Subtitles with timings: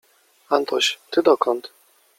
[0.49, 1.71] Antoś, ty dokąd?